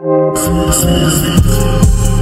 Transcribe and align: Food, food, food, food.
Food, 0.00 0.38
food, 0.38 0.74
food, 0.74 1.42
food. 1.42 2.17